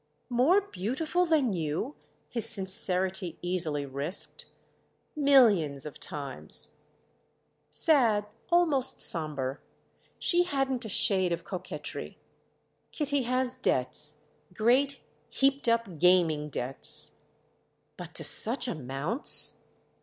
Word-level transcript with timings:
"More 0.31 0.61
beautiful 0.61 1.27
than 1.27 1.53
you?" 1.53 1.95
his 2.27 2.49
sincerity 2.49 3.37
easily 3.43 3.85
risked. 3.85 4.47
"Millions 5.15 5.85
of 5.85 5.99
times." 5.99 6.69
Sad, 7.69 8.25
almost 8.49 8.99
sombre, 8.99 9.59
she 10.17 10.41
hadn't 10.45 10.85
a 10.85 10.89
shade 10.89 11.31
of 11.31 11.43
coquetry. 11.43 12.17
"Kitty 12.91 13.21
has 13.29 13.57
debts—great 13.57 15.01
heaped 15.29 15.69
up 15.69 15.99
gaming 15.99 16.49
debts." 16.49 17.11
"But 17.95 18.15
to 18.15 18.23
such 18.23 18.67
amounts?" 18.67 19.57